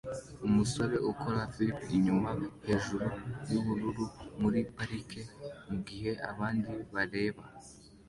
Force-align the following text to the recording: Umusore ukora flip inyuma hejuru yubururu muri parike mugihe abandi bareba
Umusore 0.47 0.95
ukora 1.11 1.39
flip 1.53 1.77
inyuma 1.95 2.29
hejuru 2.67 3.07
yubururu 3.51 4.05
muri 4.41 4.59
parike 4.75 5.21
mugihe 5.69 6.11
abandi 6.31 6.71
bareba 6.93 7.43